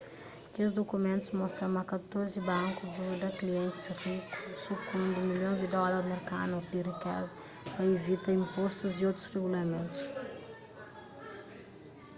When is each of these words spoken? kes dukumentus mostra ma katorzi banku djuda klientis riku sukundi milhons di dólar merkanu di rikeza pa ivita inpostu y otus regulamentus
kes 0.53 0.69
dukumentus 0.77 1.37
mostra 1.39 1.65
ma 1.75 1.83
katorzi 1.91 2.39
banku 2.49 2.81
djuda 2.93 3.27
klientis 3.39 3.97
riku 4.07 4.37
sukundi 4.63 5.19
milhons 5.29 5.59
di 5.61 5.67
dólar 5.77 6.03
merkanu 6.13 6.55
di 6.71 6.79
rikeza 6.89 7.33
pa 7.73 7.81
ivita 7.93 8.29
inpostu 8.39 8.83
y 8.99 9.03
otus 9.09 9.27
regulamentus 9.33 9.99